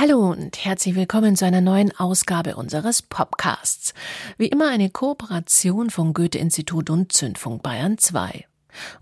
[0.00, 3.94] Hallo und herzlich willkommen zu einer neuen Ausgabe unseres Podcasts.
[4.36, 8.46] Wie immer eine Kooperation von Goethe-Institut und Zündfunk Bayern 2.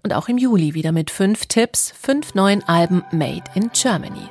[0.03, 4.27] Und auch im Juli wieder mit fünf Tipps, fünf neuen Alben Made in Germany.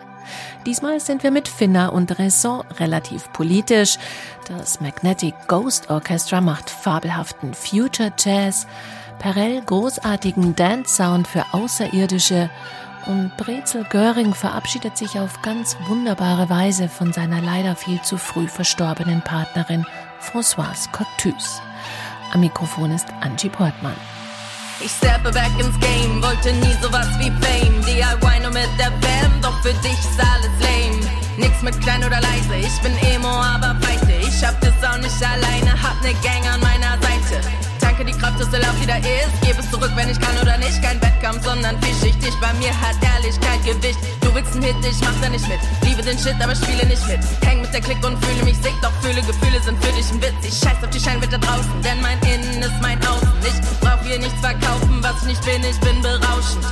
[0.65, 4.00] Diesmal sind wir mit Finna und Raison relativ politisch.
[4.47, 8.66] Das Magnetic Ghost Orchestra macht fabelhaften Future Jazz,
[9.20, 12.50] Perel großartigen Dance Sound für Außerirdische
[13.08, 18.48] und Brezel Göring verabschiedet sich auf ganz wunderbare Weise von seiner leider viel zu früh
[18.48, 19.86] verstorbenen Partnerin
[20.22, 21.62] Françoise Coctus.
[22.34, 23.96] Am Mikrofon ist Angie Portmann.
[24.80, 27.82] Ich steppe back ins Game, wollte nie sowas wie Fame.
[27.86, 30.99] DIY nur mit der Bam, doch für dich ist alles lame.
[31.38, 34.13] Nix mit klein oder leise, ich bin Emo, aber weite.
[34.22, 37.65] Ich hab das auch nicht alleine, hab ne Gang an meiner Seite
[37.98, 39.31] danke die Kraft, dass der Lauf wieder ist.
[39.41, 40.81] Gebe es zurück, wenn ich kann oder nicht.
[40.81, 42.34] Kein Wettkampf, sondern vielschichtig.
[42.41, 43.99] Bei mir hat Ehrlichkeit Gewicht.
[44.21, 45.59] Du willst einen Hit, ich mach da nicht mit.
[45.84, 47.20] Liebe den Shit, aber spiele nicht mit.
[47.45, 48.76] Häng mit der Klick und fühle mich sick.
[48.81, 50.44] Doch fühle Gefühle sind für dich ein Witz.
[50.44, 53.32] Ich scheiß auf die Scheinwelt draußen, denn mein Innen ist mein Außen.
[53.43, 55.63] Ich brauch hier nichts verkaufen, was ich nicht bin.
[55.63, 56.66] Ich bin berauschend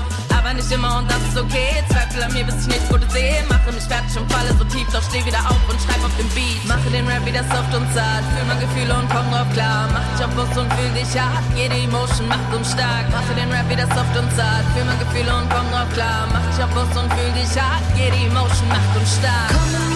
[0.43, 1.71] aber nicht immer und das ist okay.
[1.89, 3.43] Zweifel an mir, bis ich nichts Gutes sehe.
[3.47, 6.27] Mache mich fertig und falle so tief, doch steh wieder auf und schreib auf dem
[6.35, 6.59] Beat.
[6.67, 9.87] Mache den Rap wieder soft und zart, fühl mein Gefühl und komm drauf klar.
[9.93, 13.09] Mach dich auf Lust und fühl dich hart, jede Emotion macht uns stark.
[13.11, 16.27] Mache den Rap wieder soft und zart, fühl mein Gefühl und komm drauf klar.
[16.31, 19.92] Mach dich auf Lust und fühl dich hart, jede Emotion macht uns stark.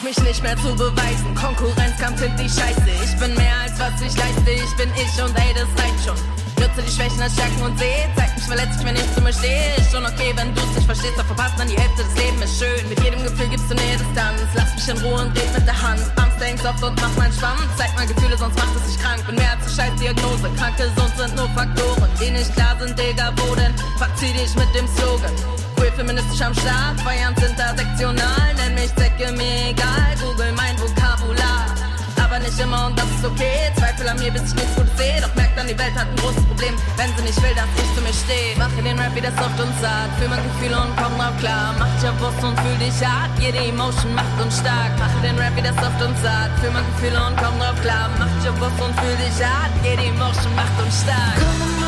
[0.00, 1.34] Brauch mich nicht mehr zu beweisen.
[1.34, 2.90] Konkurrenzkampf find ich scheiße.
[3.04, 4.50] Ich bin mehr als was ich leiste.
[4.50, 6.16] Ich bin ich und ey, das reicht schon.
[6.58, 8.06] Nutze die Schwächen als Stärken und seh.
[8.16, 9.76] Zeig mich verletzlich, wenn ich zu mir stehe.
[9.76, 12.58] Ist schon okay, wenn du's nicht verstehst, doch verpasst dann die Hälfte des Lebens ist
[12.58, 12.88] schön.
[12.88, 14.40] Mit jedem Gefühl gibst du Nähe Distanz.
[14.54, 16.02] Lass mich in Ruhe und red mit der Hand.
[16.16, 17.58] Angst hängst oft und mach mein Schwamm.
[17.76, 19.24] Zeig mal Gefühle, sonst macht es dich krank.
[19.26, 20.48] Bin mehr als eine scheiß Diagnose.
[20.56, 23.74] Krank gesund sind nur Faktoren, die nicht klar sind, Digga, wo denn?
[23.98, 25.59] Verzieh dich mit dem Slogan.
[25.80, 31.72] Queer feministisch am Start, Feiern sind intersektional, nenn mich Zecke, mir egal, google mein Vokabular.
[32.20, 35.22] Aber nicht immer und das ist okay, Zweifel an mir, bis ich nichts Gutes sehe,
[35.24, 37.88] doch merkt dann, die Welt hat ein großes Problem, wenn sie nicht will, dass ich
[37.96, 38.52] zu mir stehe.
[38.60, 41.88] Mache den Rap wieder soft und zart, fühl mein Gefühl und komm drauf klar, mach
[41.96, 44.92] dich auf Brust und fühl dich hart, jede Emotion macht uns stark.
[45.00, 48.28] Mache den Rap wieder soft und zart, fühl mein Gefühl und komm drauf klar, mach
[48.36, 51.79] dich auf Brust und fühl dich hart, jede Emotion macht uns stark.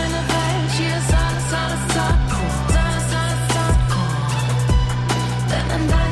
[5.91, 6.12] Denn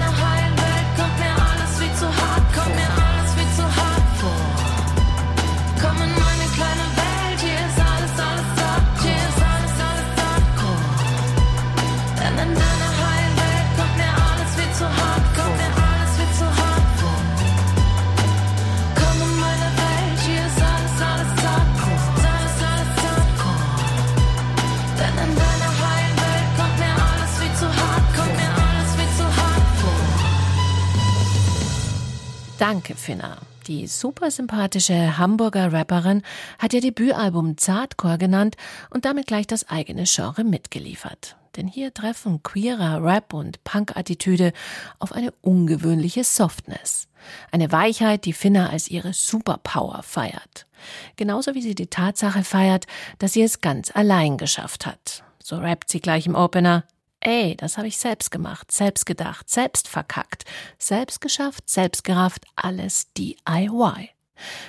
[32.70, 33.36] Danke, Finna.
[33.66, 36.22] Die super sympathische Hamburger Rapperin
[36.60, 38.56] hat ihr Debütalbum Zartcore genannt
[38.90, 41.36] und damit gleich das eigene Genre mitgeliefert.
[41.56, 44.52] Denn hier treffen queerer Rap und Punk-Attitüde
[45.00, 47.08] auf eine ungewöhnliche Softness.
[47.50, 50.68] Eine Weichheit, die Finna als ihre Superpower feiert.
[51.16, 52.86] Genauso wie sie die Tatsache feiert,
[53.18, 55.24] dass sie es ganz allein geschafft hat.
[55.42, 56.84] So rappt sie gleich im Opener.
[57.20, 60.44] Ey, das habe ich selbst gemacht, selbst gedacht, selbst verkackt,
[60.78, 64.10] selbst geschafft, selbst gerafft, alles DIY.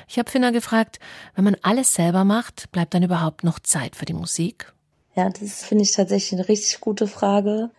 [0.09, 0.99] Ich habe Finna gefragt,
[1.35, 4.73] wenn man alles selber macht, bleibt dann überhaupt noch Zeit für die Musik?
[5.15, 7.69] Ja, das finde ich tatsächlich eine richtig gute Frage.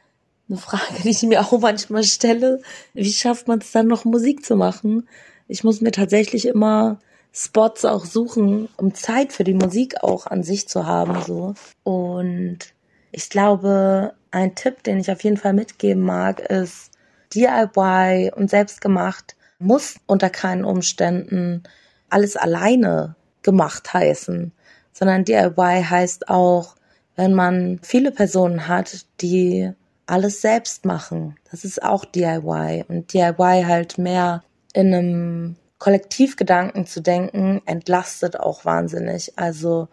[0.49, 2.63] Eine Frage, die ich mir auch manchmal stelle.
[2.95, 5.07] Wie schafft man es dann noch Musik zu machen?
[5.49, 6.99] Ich muss mir tatsächlich immer
[7.33, 11.55] Spots auch suchen, um Zeit für die Musik auch an sich zu haben, so.
[11.83, 12.59] Und
[13.11, 16.91] ich glaube, ein Tipp, den ich auf jeden Fall mitgeben mag, ist
[17.35, 21.63] DIY und selbstgemacht muss unter keinen Umständen
[22.11, 24.53] alles alleine gemacht heißen,
[24.93, 26.75] sondern DIY heißt auch,
[27.17, 29.71] wenn man viele Personen hat, die
[30.07, 31.37] alles selbst machen.
[31.51, 34.43] Das ist auch DIY und DIY halt mehr
[34.73, 39.33] in einem Kollektivgedanken zu denken, entlastet auch wahnsinnig.
[39.37, 39.89] Also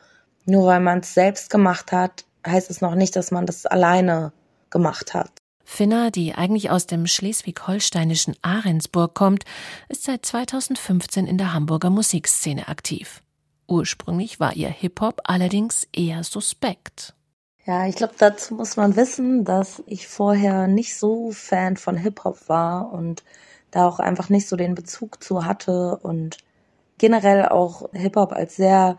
[0.45, 4.31] nur weil man es selbst gemacht hat, heißt es noch nicht, dass man das alleine
[4.69, 5.31] gemacht hat.
[5.63, 9.45] Finna, die eigentlich aus dem schleswig-holsteinischen Ahrensburg kommt,
[9.87, 13.21] ist seit 2015 in der Hamburger Musikszene aktiv.
[13.67, 17.13] Ursprünglich war ihr Hip-Hop allerdings eher suspekt.
[17.65, 22.49] Ja, ich glaube, dazu muss man wissen, dass ich vorher nicht so Fan von Hip-Hop
[22.49, 23.23] war und
[23.69, 26.37] da auch einfach nicht so den Bezug zu hatte und
[26.97, 28.97] generell auch Hip-Hop als sehr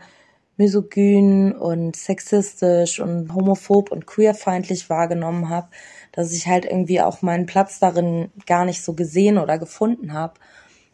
[0.61, 5.67] misogyn und sexistisch und homophob und queerfeindlich wahrgenommen habe,
[6.11, 10.33] dass ich halt irgendwie auch meinen Platz darin gar nicht so gesehen oder gefunden habe.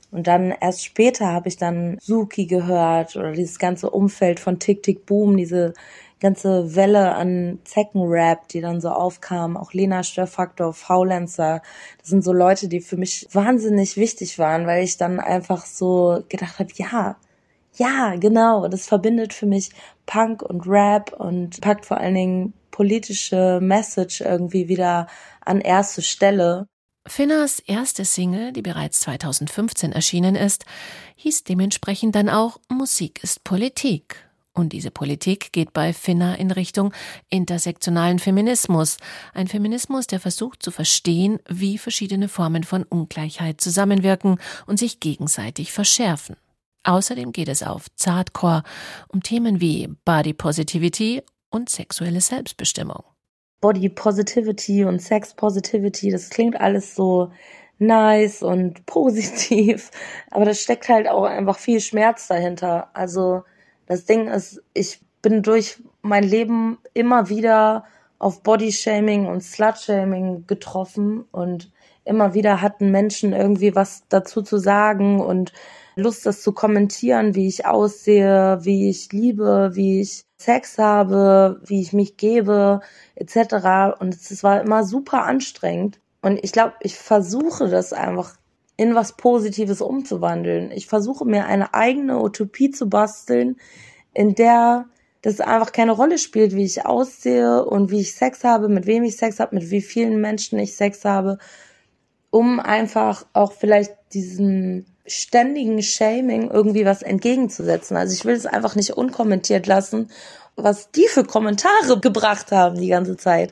[0.10, 4.82] Und dann erst später habe ich dann Suki gehört oder dieses ganze Umfeld von Tick
[4.84, 5.74] Tick Boom, diese
[6.22, 11.62] ganze Welle an Zeckenrap, die dann so aufkam, auch Lena Störfaktor, Faulenzer,
[12.00, 16.24] das sind so Leute, die für mich wahnsinnig wichtig waren, weil ich dann einfach so
[16.30, 17.18] gedacht habe, ja,
[17.78, 19.70] ja, genau, das verbindet für mich
[20.06, 25.08] Punk und Rap und packt vor allen Dingen politische Message irgendwie wieder
[25.42, 26.68] an erste Stelle.
[27.08, 30.66] Finnas erste Single, die bereits 2015 erschienen ist,
[31.16, 34.28] hieß dementsprechend dann auch Musik ist Politik.
[34.54, 36.92] Und diese Politik geht bei Finna in Richtung
[37.30, 38.98] intersektionalen Feminismus.
[39.34, 45.72] Ein Feminismus, der versucht zu verstehen, wie verschiedene Formen von Ungleichheit zusammenwirken und sich gegenseitig
[45.72, 46.38] verschärfen.
[46.88, 48.64] Außerdem geht es auf Zartcore
[49.10, 53.04] um Themen wie Body Positivity und sexuelle Selbstbestimmung.
[53.60, 57.30] Body Positivity und Sex Positivity, das klingt alles so
[57.78, 59.92] nice und positiv,
[60.32, 62.90] aber da steckt halt auch einfach viel Schmerz dahinter.
[62.94, 63.44] Also
[63.86, 67.84] das Ding ist, ich bin durch mein Leben immer wieder
[68.18, 71.70] auf Bodyshaming und Slutshaming getroffen und
[72.06, 75.52] immer wieder hatten Menschen irgendwie was dazu zu sagen und
[75.98, 81.82] Lust, das zu kommentieren, wie ich aussehe, wie ich liebe, wie ich Sex habe, wie
[81.82, 82.82] ich mich gebe,
[83.16, 84.00] etc.
[84.00, 86.00] Und es war immer super anstrengend.
[86.22, 88.36] Und ich glaube, ich versuche das einfach
[88.78, 90.72] in was Positives umzuwandeln.
[90.72, 93.58] Ich versuche mir eine eigene Utopie zu basteln,
[94.14, 94.86] in der
[95.22, 99.04] das einfach keine Rolle spielt, wie ich aussehe und wie ich Sex habe, mit wem
[99.04, 101.40] ich Sex habe, mit wie vielen Menschen ich Sex habe,
[102.30, 107.98] um einfach auch vielleicht diesen ständigen Shaming irgendwie was entgegenzusetzen.
[107.98, 110.10] Also ich will es einfach nicht unkommentiert lassen,
[110.56, 113.52] was die für Kommentare gebracht haben die ganze Zeit.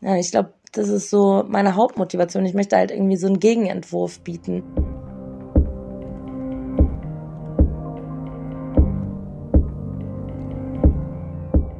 [0.00, 2.44] Ja, ich glaube, das ist so meine Hauptmotivation.
[2.44, 4.62] Ich möchte halt irgendwie so einen Gegenentwurf bieten.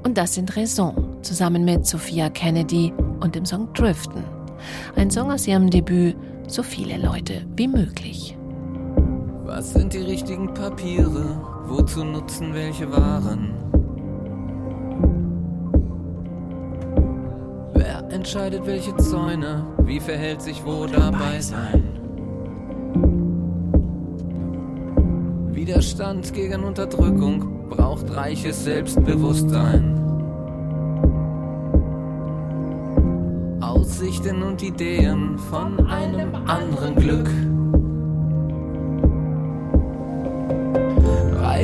[0.04, 4.24] Und das sind Raison, zusammen mit Sophia Kennedy und dem Song Driften.
[4.96, 6.16] Ein Song aus ihrem Debüt
[6.46, 8.37] So viele Leute wie möglich.
[9.48, 11.40] Was sind die richtigen Papiere?
[11.68, 13.54] Wozu nutzen welche Waren?
[17.72, 19.64] Wer entscheidet welche Zäune?
[19.84, 21.82] Wie verhält sich wo dabei sein?
[25.46, 29.94] Widerstand gegen Unterdrückung braucht reiches Selbstbewusstsein.
[33.62, 37.57] Aussichten und Ideen von einem anderen Glück.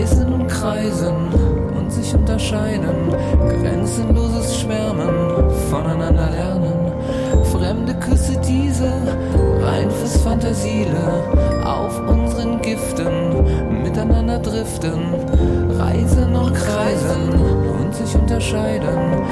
[0.04, 1.14] Reisen und kreisen
[1.78, 3.08] und sich unterscheiden,
[3.40, 5.08] grenzenloses Schwärmen,
[5.70, 6.92] voneinander lernen,
[7.50, 8.92] fremde Küsse diese,
[9.62, 11.00] rein fürs Fantasiele,
[11.64, 14.92] auf unseren Giften, miteinander driften,
[15.78, 17.40] reisen und kreisen
[17.80, 19.22] und sich unterscheiden,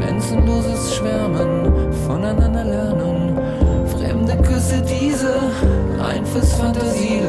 [0.00, 3.38] grenzenloses Schwärmen, voneinander lernen,
[3.86, 5.34] fremde Küsse diese,
[5.98, 7.21] rein fürs Fantasiele,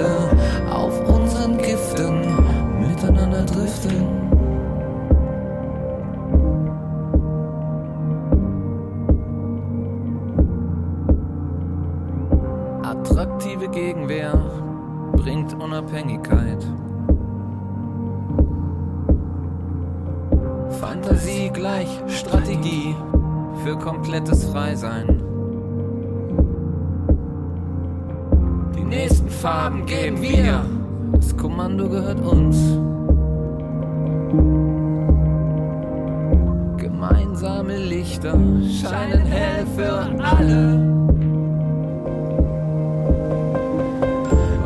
[39.76, 40.80] für alle.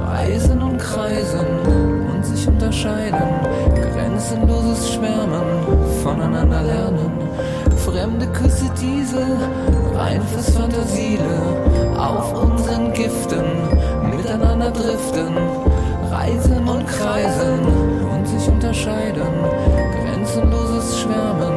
[0.05, 1.47] Reisen und kreisen
[2.13, 3.29] und sich unterscheiden.
[3.93, 5.45] Grenzenloses Schwärmen,
[6.03, 7.11] voneinander lernen.
[7.85, 9.25] Fremde Küsse diese,
[9.95, 11.23] rein fürs Fantasiele.
[11.97, 13.45] Auf unseren Giften,
[14.15, 15.33] miteinander driften.
[16.11, 17.59] Reisen und kreisen
[18.13, 19.27] und sich unterscheiden.
[20.03, 21.56] Grenzenloses Schwärmen,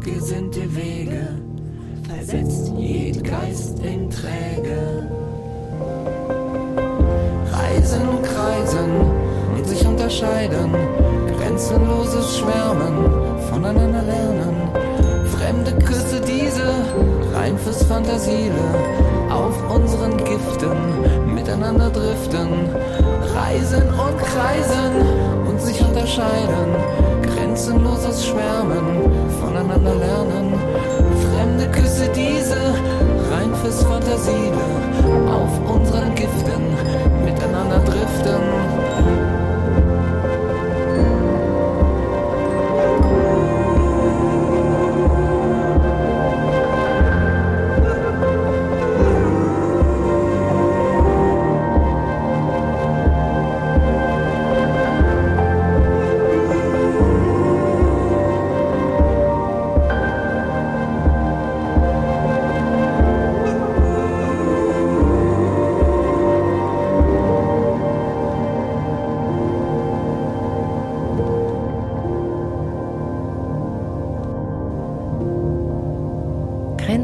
[0.00, 1.28] alle rückgesinnte Wege
[2.08, 5.08] versetzt jed Geist in Träge.
[7.52, 8.90] Reisen und kreisen
[9.56, 10.72] und sich unterscheiden,
[11.38, 14.70] grenzenloses Schwärmen, voneinander lernen.
[15.36, 16.72] Fremde Küsse diese,
[17.34, 18.54] rein fürs Fantasiele,
[19.30, 22.48] auf unseren Giften miteinander driften.
[23.34, 26.74] Reisen und kreisen sich unterscheiden,
[27.22, 30.54] grenzenloses Schwärmen, voneinander lernen.
[31.32, 32.56] Fremde Küsse diese,
[33.30, 34.64] rein fürs Fantasiele,
[35.28, 36.62] auf unseren Giften
[37.24, 38.40] miteinander driften.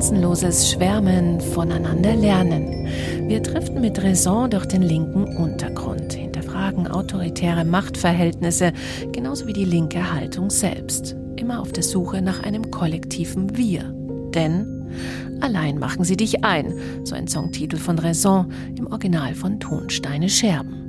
[0.06, 2.86] Grenzenloses Schwärmen, voneinander lernen.
[3.26, 8.72] Wir driften mit Raison durch den linken Untergrund, hinterfragen autoritäre Machtverhältnisse,
[9.10, 11.16] genauso wie die linke Haltung selbst.
[11.34, 13.82] Immer auf der Suche nach einem kollektiven Wir.
[14.32, 14.86] Denn
[15.40, 16.72] allein machen sie dich ein,
[17.02, 20.85] so ein Songtitel von Raison im Original von Tonsteine Scherben.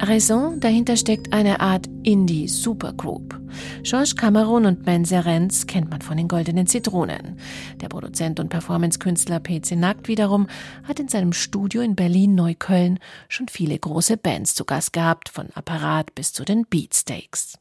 [0.00, 3.40] Raison, dahinter steckt eine Art Indie-Supergroup.
[3.82, 7.38] Georges Cameron und Ben Serenz kennt man von den Goldenen Zitronen.
[7.80, 10.46] Der Produzent und Performance-Künstler PC Nackt wiederum
[10.84, 16.14] hat in seinem Studio in Berlin-Neukölln schon viele große Bands zu Gast gehabt, von Apparat
[16.14, 17.58] bis zu den Beatsteaks.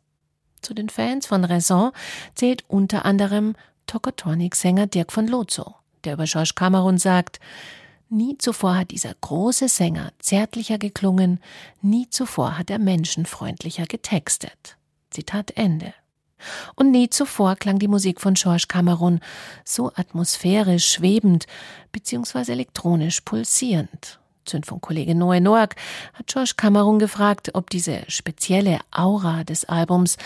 [0.62, 1.92] Zu den Fans von Raison
[2.36, 3.56] zählt unter anderem
[3.88, 7.40] Tokotronic-Sänger Dirk von Lozo, der über Georges Cameron sagt,
[8.10, 11.42] Nie zuvor hat dieser große Sänger zärtlicher geklungen,
[11.82, 14.78] nie zuvor hat er menschenfreundlicher getextet.
[15.10, 15.94] Zitat Ende.
[16.76, 19.20] Und nie zuvor klang die Musik von Georges Cameron
[19.66, 21.48] so atmosphärisch schwebend
[21.92, 22.52] bzw.
[22.52, 24.20] elektronisch pulsierend.
[24.46, 25.76] Zündfunkkollege Noe Noack
[26.14, 30.18] hat Georges Cameron gefragt, ob diese spezielle Aura des Albums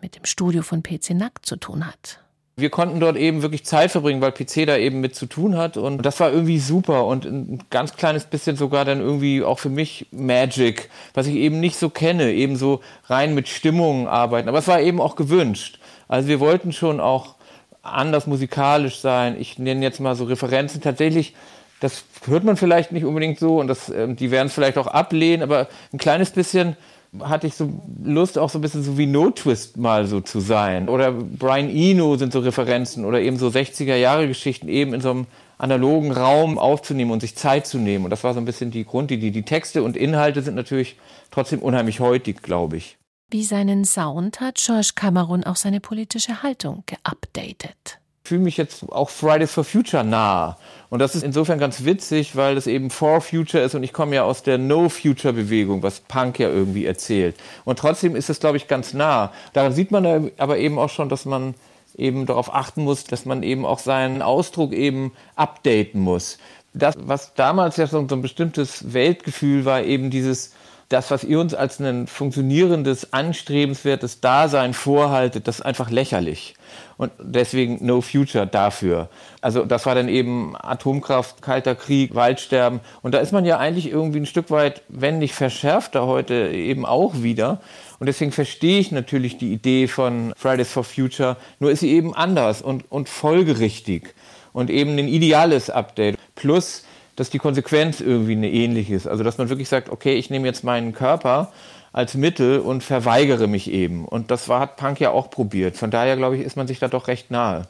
[0.00, 2.20] mit dem Studio von PC Nackt zu tun hat.
[2.58, 5.76] Wir konnten dort eben wirklich Zeit verbringen, weil PC da eben mit zu tun hat
[5.76, 9.68] und das war irgendwie super und ein ganz kleines bisschen sogar dann irgendwie auch für
[9.68, 14.48] mich Magic, was ich eben nicht so kenne, eben so rein mit Stimmungen arbeiten.
[14.48, 15.78] Aber es war eben auch gewünscht.
[16.08, 17.36] Also wir wollten schon auch
[17.82, 19.36] anders musikalisch sein.
[19.38, 20.80] Ich nenne jetzt mal so Referenzen.
[20.80, 21.34] Tatsächlich,
[21.78, 24.88] das hört man vielleicht nicht unbedingt so und das, ähm, die werden es vielleicht auch
[24.88, 26.76] ablehnen, aber ein kleines bisschen
[27.20, 30.40] hatte ich so Lust, auch so ein bisschen so wie No Twist mal so zu
[30.40, 30.88] sein.
[30.88, 35.10] Oder Brian Eno sind so Referenzen oder eben so 60er Jahre Geschichten eben in so
[35.10, 38.04] einem analogen Raum aufzunehmen und sich Zeit zu nehmen.
[38.04, 39.30] Und das war so ein bisschen die Grundidee.
[39.30, 40.96] Die Texte und Inhalte sind natürlich
[41.30, 42.98] trotzdem unheimlich heutig, glaube ich.
[43.30, 47.98] Wie seinen Sound hat George Cameron auch seine politische Haltung geupdatet
[48.28, 50.56] fühle mich jetzt auch Fridays for Future nah.
[50.90, 54.14] Und das ist insofern ganz witzig, weil es eben For Future ist und ich komme
[54.14, 57.36] ja aus der No Future Bewegung, was Punk ja irgendwie erzählt.
[57.64, 59.32] Und trotzdem ist es, glaube ich, ganz nah.
[59.52, 61.54] Daran sieht man aber eben auch schon, dass man
[61.96, 66.38] eben darauf achten muss, dass man eben auch seinen Ausdruck eben updaten muss.
[66.72, 70.54] Das, was damals ja so ein bestimmtes Weltgefühl war, eben dieses,
[70.88, 76.54] das, was ihr uns als ein funktionierendes, anstrebenswertes Dasein vorhaltet, das ist einfach lächerlich.
[76.96, 79.08] Und deswegen No Future dafür.
[79.40, 82.80] Also das war dann eben Atomkraft, Kalter Krieg, Waldsterben.
[83.02, 86.86] Und da ist man ja eigentlich irgendwie ein Stück weit, wenn nicht verschärfter heute, eben
[86.86, 87.60] auch wieder.
[88.00, 91.36] Und deswegen verstehe ich natürlich die Idee von Fridays for Future.
[91.60, 94.14] Nur ist sie eben anders und, und folgerichtig.
[94.52, 96.16] Und eben ein ideales Update.
[96.34, 96.84] Plus,
[97.18, 99.08] dass die Konsequenz irgendwie eine ähnliche ist.
[99.08, 101.52] Also dass man wirklich sagt, okay, ich nehme jetzt meinen Körper
[101.92, 104.04] als Mittel und verweigere mich eben.
[104.04, 105.76] Und das war, hat Punk ja auch probiert.
[105.76, 107.66] Von daher, glaube ich, ist man sich da doch recht nahe.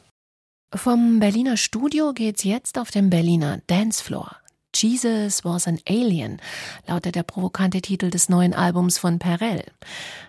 [0.75, 4.35] Vom Berliner Studio geht's jetzt auf den Berliner Dancefloor.
[4.75, 6.39] Jesus was an Alien,
[6.85, 9.63] lautet der provokante Titel des neuen Albums von Perel.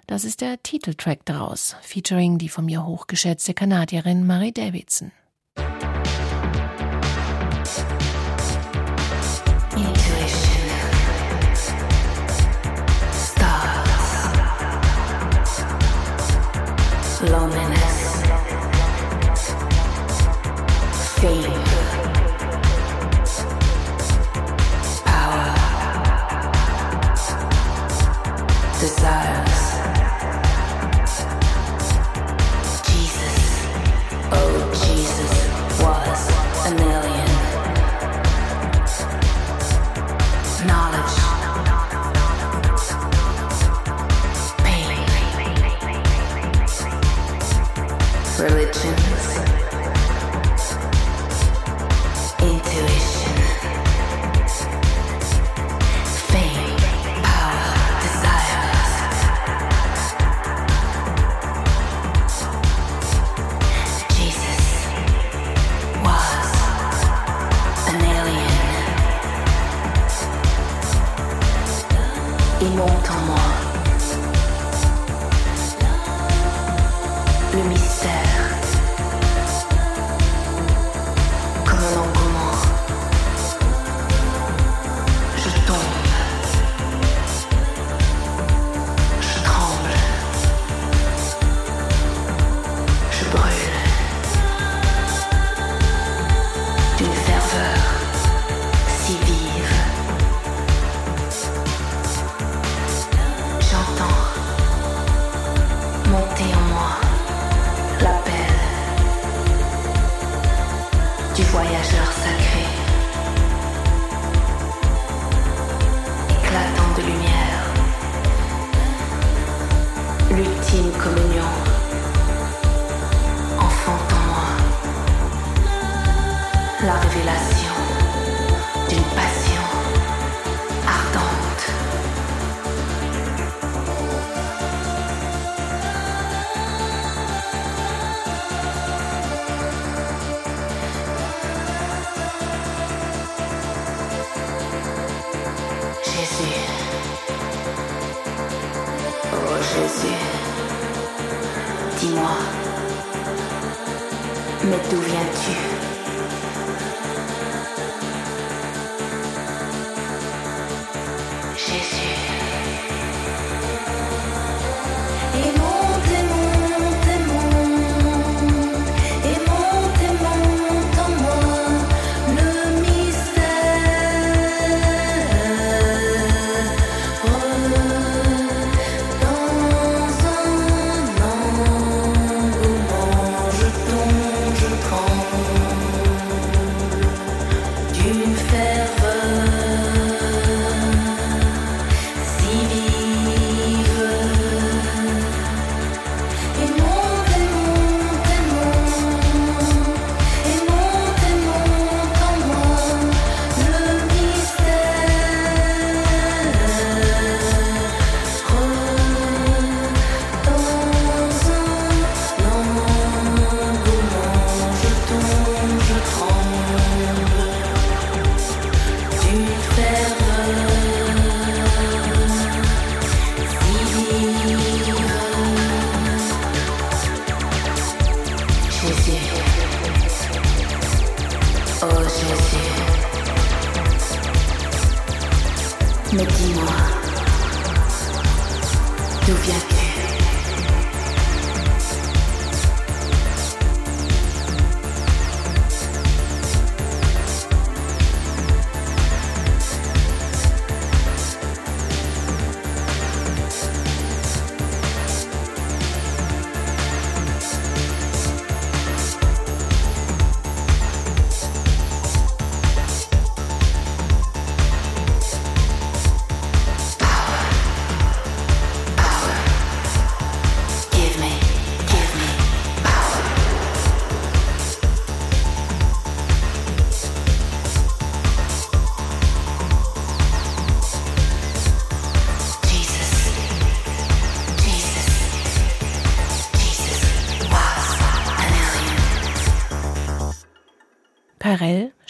[0.06, 5.12] Das ist der Titeltrack daraus, featuring die von mir hochgeschätzte Kanadierin Marie Davidson.
[17.22, 17.59] Loneliness.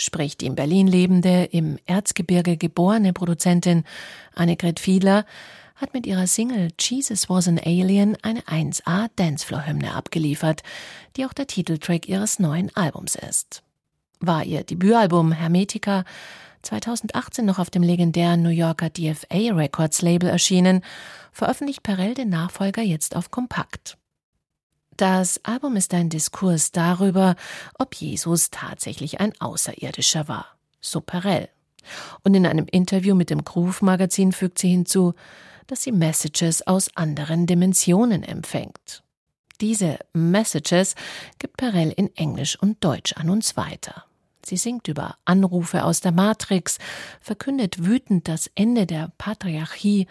[0.01, 3.85] spricht in Berlin lebende, im Erzgebirge geborene Produzentin
[4.35, 5.25] Annegret Fiedler,
[5.77, 10.63] hat mit ihrer Single Jesus Was an Alien eine 1A Dancefloor-Hymne abgeliefert,
[11.17, 13.63] die auch der Titeltrack ihres neuen Albums ist.
[14.21, 16.05] War ihr Debütalbum Hermetica
[16.63, 20.83] 2018 noch auf dem legendären New Yorker DFA Records Label erschienen,
[21.33, 23.97] veröffentlicht Perel den Nachfolger jetzt auf Kompakt.
[25.01, 27.35] Das Album ist ein Diskurs darüber,
[27.79, 30.45] ob Jesus tatsächlich ein Außerirdischer war.
[30.83, 31.49] So Perel.
[32.23, 35.15] Und in einem Interview mit dem Groove Magazin fügt sie hinzu,
[35.69, 39.03] dass sie Messages aus anderen Dimensionen empfängt.
[39.63, 40.97] Diese Messages
[41.39, 44.05] gibt Perel in Englisch und Deutsch an uns weiter.
[44.45, 46.77] Sie singt über Anrufe aus der Matrix,
[47.23, 50.09] verkündet wütend das Ende der Patriarchie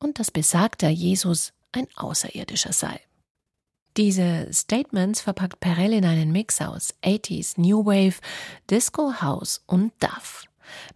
[0.00, 2.98] und dass besagter Jesus ein Außerirdischer sei.
[3.96, 8.20] Diese Statements verpackt Perel in einen Mix aus 80s, New Wave,
[8.70, 10.44] Disco House und Duff.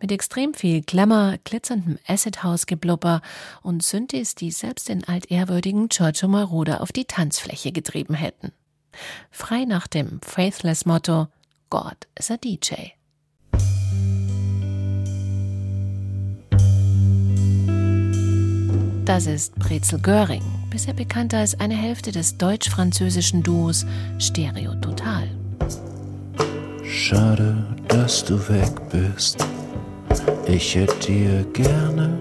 [0.00, 3.20] Mit extrem viel Glamour, glitzerndem Acid House Geblubber
[3.62, 8.52] und Synthes, die selbst den altehrwürdigen Giorgio Maroda auf die Tanzfläche getrieben hätten.
[9.30, 11.28] Frei nach dem Faithless Motto
[11.68, 12.92] God is a DJ.
[19.06, 23.86] Das ist Brezel Göring, bisher bekannter als eine Hälfte des deutsch-französischen Duos
[24.18, 25.28] Stereo Total.
[26.82, 29.38] Schade, dass du weg bist.
[30.48, 32.18] Ich hätte dir gerne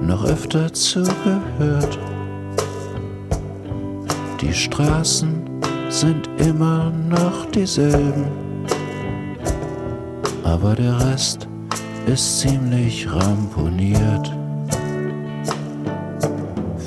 [0.00, 1.98] noch öfter zugehört.
[4.40, 5.42] Die Straßen
[5.90, 8.24] sind immer noch dieselben,
[10.44, 11.46] aber der Rest
[12.06, 14.32] ist ziemlich ramponiert.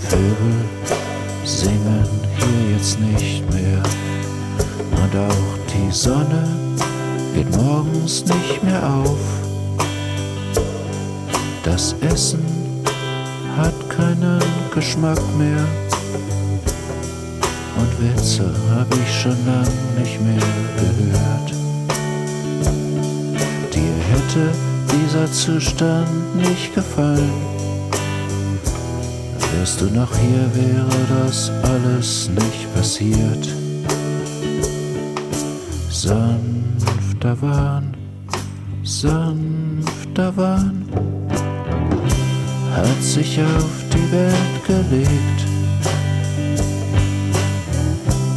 [0.09, 0.65] Vögel
[1.43, 2.03] singen
[2.35, 3.77] hier jetzt nicht mehr
[5.03, 6.47] und auch die Sonne
[7.35, 9.19] geht morgens nicht mehr auf.
[11.63, 12.43] Das Essen
[13.55, 14.41] hat keinen
[14.73, 15.63] Geschmack mehr
[17.77, 20.41] und Witze hab ich schon lang nicht mehr
[20.75, 21.53] gehört.
[23.71, 24.51] Dir hätte
[24.91, 27.58] dieser Zustand nicht gefallen
[29.51, 33.47] Wärst du noch hier, wäre das alles nicht passiert.
[35.89, 37.95] Sanfter Wahn,
[38.83, 40.85] sanfter Wahn
[42.75, 45.39] hat sich auf die Welt gelegt.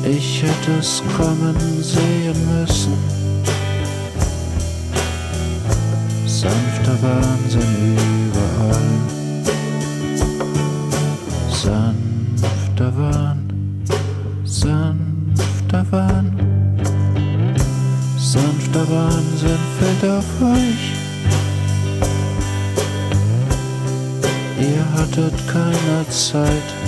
[0.05, 2.94] Ich hätte es kommen sehen müssen.
[6.27, 7.96] Sanfter Wahnsinn
[8.27, 9.22] überall.
[19.83, 20.85] Fällt auf euch.
[24.61, 26.82] Ihr hattet keine Zeit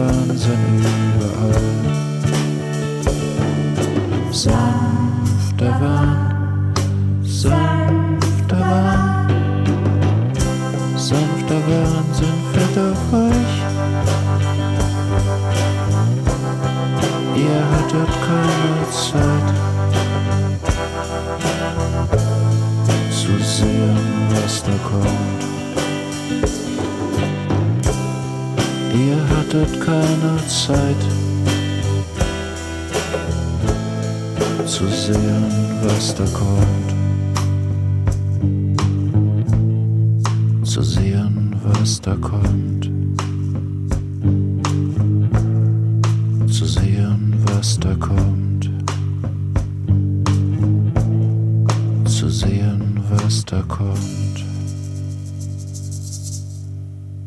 [0.00, 1.68] Wahnsinn überall.
[4.32, 6.72] Sanfter Wahn,
[7.22, 9.28] sanfter Wahn,
[10.96, 13.56] sanfter Wahnsinn fällt auf euch.
[17.36, 19.48] Ihr hattet keine Zeit
[23.10, 23.98] zu sehen,
[24.30, 25.39] was da kommt.
[29.54, 30.96] hat keine Zeit
[34.66, 35.44] zu sehen,
[35.82, 36.90] was da kommt.
[40.64, 42.89] Zu sehen, was da kommt.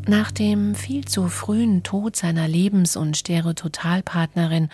[0.07, 4.67] Nach dem viel zu frühen Tod seiner Lebens- und Stereototalpartnerin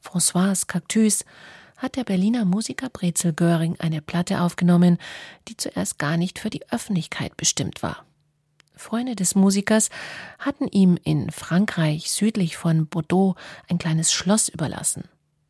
[0.00, 1.24] Françoise Cactus
[1.76, 4.98] hat der Berliner Musiker Brezel Göring eine Platte aufgenommen,
[5.48, 8.06] die zuerst gar nicht für die Öffentlichkeit bestimmt war.
[8.76, 9.90] Freunde des Musikers
[10.38, 13.34] hatten ihm in Frankreich südlich von Bordeaux
[13.68, 15.04] ein kleines Schloss überlassen.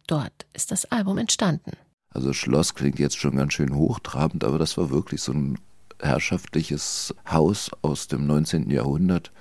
[0.07, 1.73] Dort ist das Album entstanden.
[2.09, 5.59] Also Schloss klingt jetzt schon ganz schön hochtrabend, aber das war wirklich so ein
[6.01, 8.71] herrschaftliches Haus aus dem 19.
[8.71, 9.33] Jahrhundert.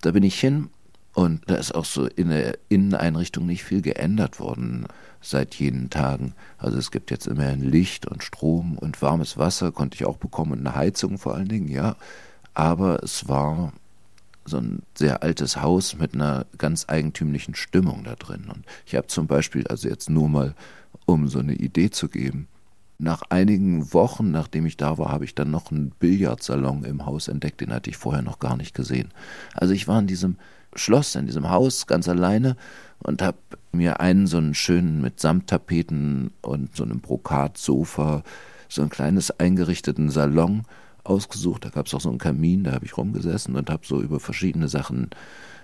[0.00, 0.70] Da bin ich hin
[1.14, 4.86] und da ist auch so in der Inneneinrichtung nicht viel geändert worden
[5.20, 6.34] seit jenen Tagen.
[6.58, 10.52] Also es gibt jetzt immerhin Licht und Strom und warmes Wasser konnte ich auch bekommen
[10.52, 11.96] und eine Heizung vor allen Dingen, ja.
[12.54, 13.72] Aber es war
[14.44, 18.46] so ein sehr altes Haus mit einer ganz eigentümlichen Stimmung da drin.
[18.52, 20.54] Und ich habe zum Beispiel, also jetzt nur mal,
[21.06, 22.48] um so eine Idee zu geben,
[23.02, 27.28] nach einigen Wochen, nachdem ich da war, habe ich dann noch einen Billardsalon im Haus
[27.28, 29.08] entdeckt, den hatte ich vorher noch gar nicht gesehen.
[29.54, 30.36] Also ich war in diesem
[30.74, 32.56] Schloss, in diesem Haus ganz alleine
[33.00, 33.38] und habe
[33.72, 38.22] mir einen so einen schönen mit Samttapeten und so einem Brokatsofa,
[38.68, 40.62] so ein kleines eingerichteten Salon
[41.02, 41.64] ausgesucht.
[41.64, 44.20] Da gab es auch so einen Kamin, da habe ich rumgesessen und habe so über
[44.20, 45.10] verschiedene Sachen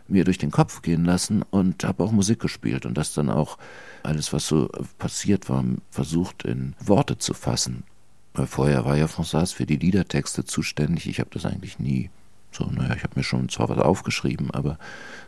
[0.08, 3.58] mir durch den Kopf gehen lassen und habe auch Musik gespielt und das dann auch
[4.02, 4.68] alles, was so
[4.98, 7.84] passiert war, versucht in Worte zu fassen.
[8.34, 11.08] Weil vorher war ja François für die Liedertexte zuständig.
[11.08, 12.10] Ich habe das eigentlich nie
[12.50, 14.78] so, naja, ich habe mir schon zwar was aufgeschrieben, aber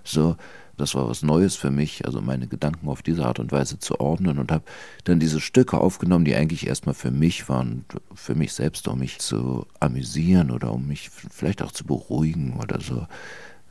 [0.05, 0.37] so,
[0.77, 4.01] das war was Neues für mich, also meine Gedanken auf diese Art und Weise zu
[4.01, 4.64] ordnen und habe
[5.05, 9.19] dann diese Stücke aufgenommen, die eigentlich erstmal für mich waren, für mich selbst, um mich
[9.19, 13.07] zu amüsieren oder um mich vielleicht auch zu beruhigen oder so.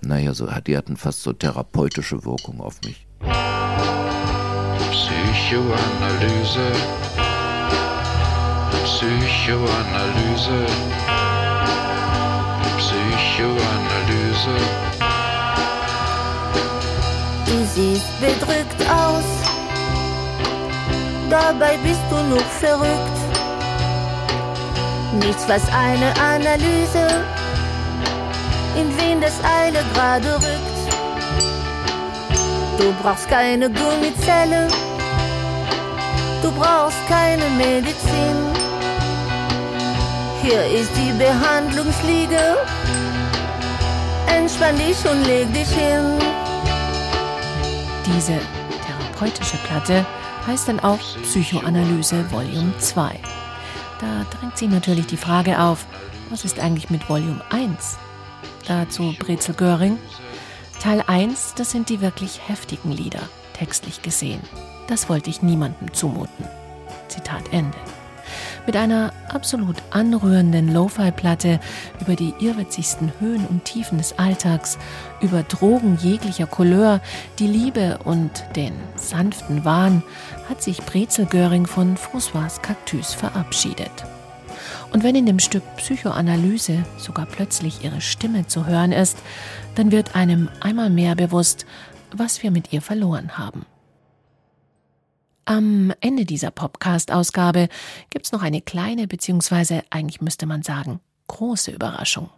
[0.02, 3.06] Naja, so, die hatten fast so therapeutische Wirkung auf mich.
[4.92, 6.72] Psychoanalyse.
[8.86, 10.66] Psychoanalyse.
[12.78, 14.56] Psychoanalyse.
[17.46, 19.26] Du siehst bedrückt aus,
[21.30, 23.20] dabei bist du noch verrückt.
[25.24, 27.26] Nichts, was eine Analyse
[28.80, 30.80] in wen das Eile gerade rückt.
[32.78, 34.68] Du brauchst keine Gummizelle,
[36.42, 38.38] du brauchst keine Medizin.
[40.42, 42.58] Hier ist die Behandlungsliege,
[44.28, 46.18] entspann dich und leg dich hin.
[48.06, 48.40] Diese
[48.86, 50.06] therapeutische Platte
[50.48, 53.20] heißt dann auch Psychoanalyse Volume 2.
[54.00, 55.86] Da drängt sich natürlich die Frage auf,
[56.30, 57.98] was ist eigentlich mit Volume 1?
[58.70, 59.98] Dazu Brezel Göring.
[60.80, 64.42] Teil 1, das sind die wirklich heftigen Lieder, textlich gesehen.
[64.86, 66.46] Das wollte ich niemandem zumuten.
[67.08, 67.80] Zitat Ende.
[68.68, 71.60] Mit einer absolut anrührenden Lo-Fi-Platte
[72.00, 74.78] über die irrwitzigsten Höhen und Tiefen des Alltags,
[75.20, 77.02] über Drogen jeglicher Couleur,
[77.40, 80.04] die Liebe und den sanften Wahn,
[80.48, 84.06] hat sich Brezel Göring von François Cactus verabschiedet.
[84.92, 89.18] Und wenn in dem Stück Psychoanalyse sogar plötzlich ihre Stimme zu hören ist,
[89.76, 91.66] dann wird einem einmal mehr bewusst,
[92.12, 93.66] was wir mit ihr verloren haben.
[95.46, 97.70] Am Ende dieser Popcast-Ausgabe
[98.10, 102.30] gibt's noch eine kleine, beziehungsweise eigentlich müsste man sagen, große Überraschung.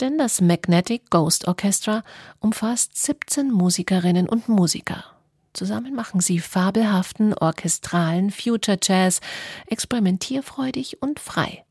[0.00, 2.04] Denn das Magnetic Ghost Orchestra
[2.38, 5.04] umfasst 17 Musikerinnen und Musiker.
[5.52, 9.20] Zusammen machen sie fabelhaften, orchestralen Future Jazz,
[9.66, 11.64] experimentierfreudig und frei.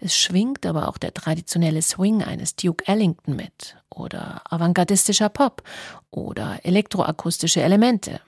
[0.00, 5.62] Es schwingt aber auch der traditionelle Swing eines Duke Ellington mit oder avantgardistischer Pop
[6.10, 8.20] oder elektroakustische Elemente.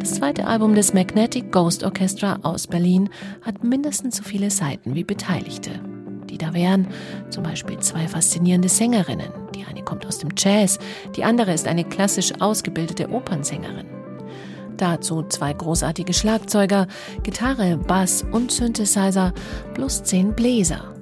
[0.00, 3.10] Das zweite Album des Magnetic Ghost Orchestra aus Berlin
[3.42, 5.70] hat mindestens so viele Seiten wie Beteiligte.
[6.30, 6.88] Die da wären
[7.30, 9.32] zum Beispiel zwei faszinierende Sängerinnen.
[9.54, 10.78] Die eine kommt aus dem Jazz,
[11.16, 13.97] die andere ist eine klassisch ausgebildete Opernsängerin.
[14.78, 16.86] Dazu zwei großartige Schlagzeuger,
[17.24, 19.34] Gitarre, Bass und Synthesizer
[19.74, 20.94] plus zehn Bläser.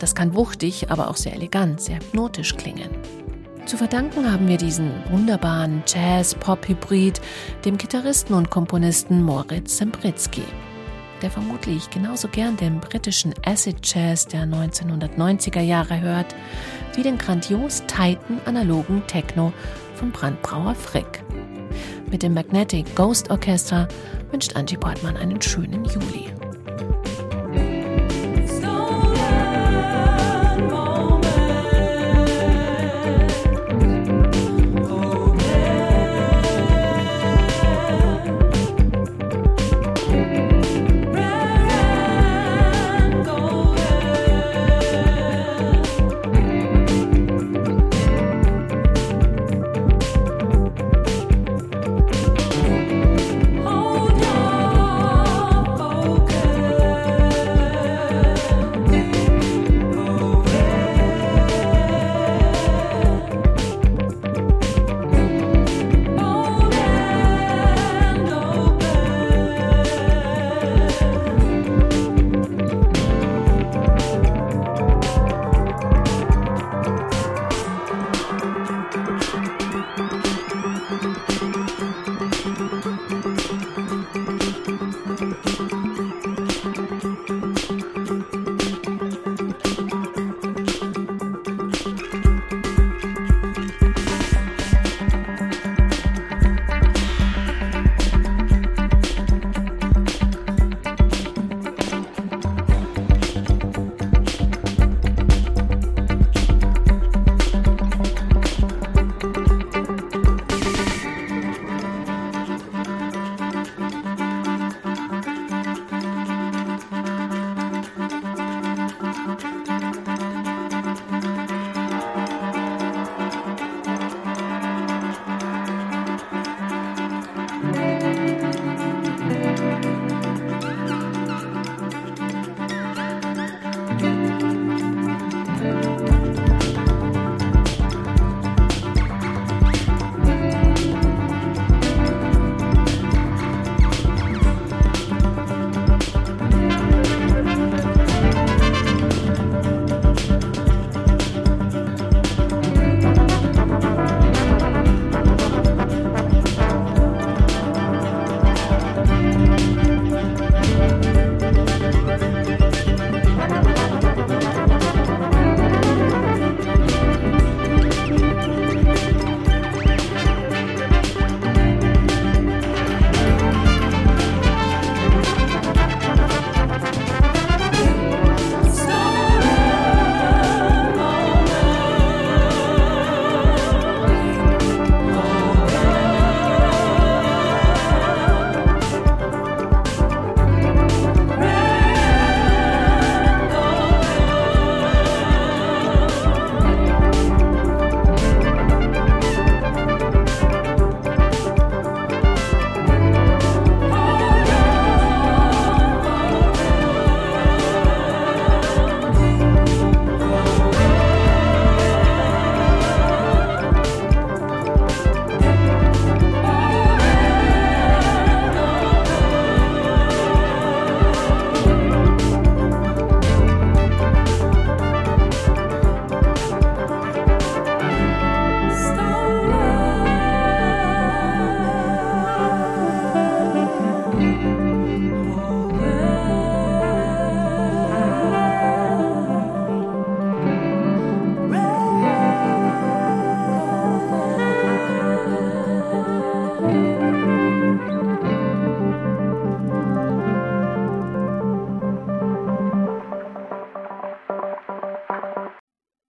[0.00, 2.90] Das kann wuchtig, aber auch sehr elegant, sehr hypnotisch klingen.
[3.64, 7.20] Zu verdanken haben wir diesen wunderbaren Jazz-Pop-Hybrid
[7.64, 10.42] dem Gitarristen und Komponisten Moritz Sembritzky,
[11.22, 16.34] der vermutlich genauso gern den britischen Acid Jazz der 1990er Jahre hört,
[16.96, 19.52] wie den grandios tighten analogen Techno
[19.94, 21.22] von Brandbrauer Frick.
[22.10, 23.88] Mit dem Magnetic Ghost Orchestra
[24.30, 26.30] wünscht Angie Portmann einen schönen Juli.